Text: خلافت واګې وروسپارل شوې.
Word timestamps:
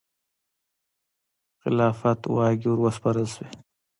خلافت 1.61 2.21
واګې 2.35 2.69
وروسپارل 2.71 3.27
شوې. 3.33 3.47